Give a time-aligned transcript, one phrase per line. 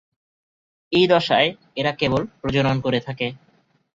[0.91, 1.49] এই দশায়
[1.75, 3.27] এরা কেবল প্রজনন করে থাকে।